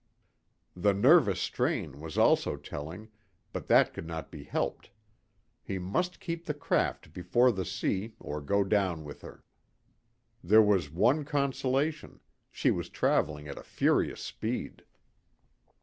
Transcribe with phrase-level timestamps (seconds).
[0.75, 3.09] The nervous strain was also telling,
[3.53, 4.89] but that could not be helped;
[5.61, 9.43] he must keep the craft before the sea or go down with her.
[10.43, 12.19] There was one consolation
[12.49, 14.85] she was travelling at a furious speed.